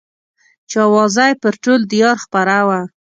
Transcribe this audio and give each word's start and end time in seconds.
چې 0.69 0.77
اوازه 0.87 1.23
يې 1.29 1.35
پر 1.43 1.53
ټول 1.63 1.79
ديار 1.91 2.17
خپره 2.25 2.55
وه. 2.67 2.79